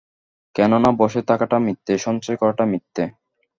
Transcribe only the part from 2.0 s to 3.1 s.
সঞ্চয় করাটা মিথ্যে।